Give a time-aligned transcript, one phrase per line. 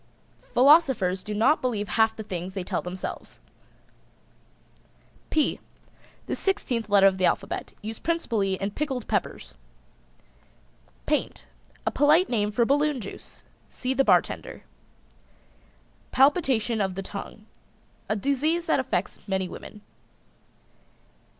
[0.55, 3.39] Philosophers do not believe half the things they tell themselves.
[5.29, 5.59] ### P:
[6.25, 9.53] The sixteenth letter of the alphabet, used principally in pickled peppers.
[11.03, 11.45] ###PAINT.
[11.85, 13.43] A polite name for balloon juice.
[13.69, 14.63] See the bartender.
[16.11, 17.45] PALPITATION OF THE TONGUE.
[18.09, 19.83] A disease that affects many women.